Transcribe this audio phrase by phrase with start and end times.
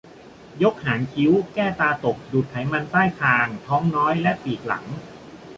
[0.63, 4.85] ยกหางคิ้ว แก้ตาตก ดูดไขมันใต้คาง ท้องน้อย และปีกหลัง